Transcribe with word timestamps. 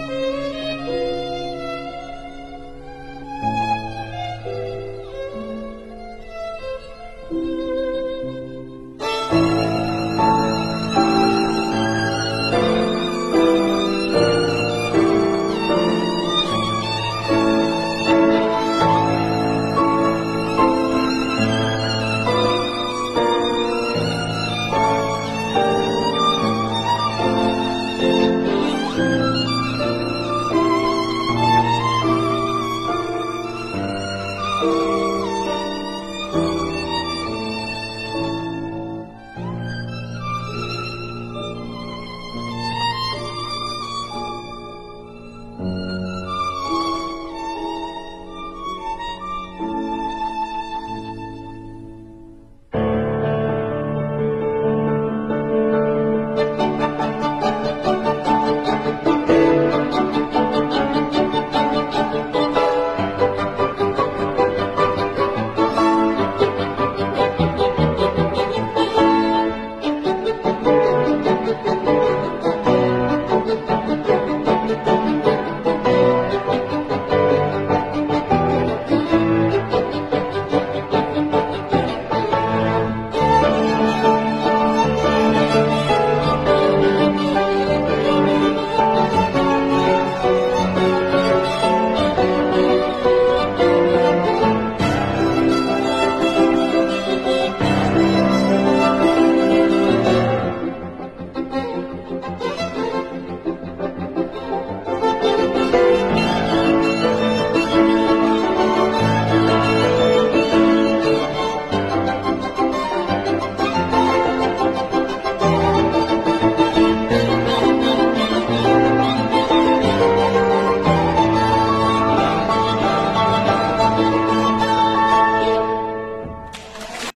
Música 0.00 0.49